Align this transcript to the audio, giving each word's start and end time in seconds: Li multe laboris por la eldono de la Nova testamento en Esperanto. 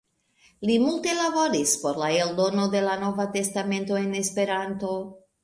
Li 0.69 0.77
multe 0.85 1.11
laboris 1.17 1.73
por 1.81 1.99
la 2.05 2.07
eldono 2.23 2.65
de 2.77 2.83
la 2.87 2.97
Nova 3.05 3.27
testamento 3.37 4.01
en 4.01 4.19
Esperanto. 4.25 4.99